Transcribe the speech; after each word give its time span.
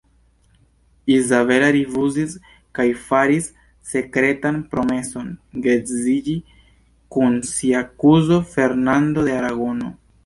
Izabela 1.15 1.67
rifuzis 1.75 2.31
kaj 2.79 2.85
faris 3.09 3.49
sekretan 3.91 4.57
promeson 4.73 5.29
geedziĝi 5.67 6.37
kun 7.17 7.37
sia 7.51 7.83
kuzo, 8.05 8.41
Fernando 8.57 9.29
de 9.31 9.41
Aragono. 9.43 9.97